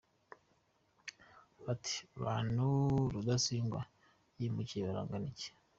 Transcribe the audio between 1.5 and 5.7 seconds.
Bati abantu Rudasingwa yahemukiye barangana iki?